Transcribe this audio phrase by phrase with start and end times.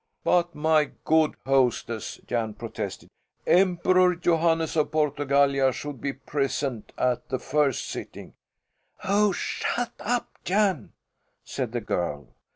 [0.23, 3.07] "But my good hostess!" Jan protested,
[3.45, 8.33] "Emperor Johannes of Portugallia should be present at the first sitting."
[9.03, 10.93] "Oh, shut up, Jan!"
[11.43, 12.29] said the girl.